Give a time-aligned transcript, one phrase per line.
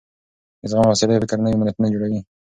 [0.59, 2.19] د زغم او حوصلې فکر نوي ملتونه جوړوي.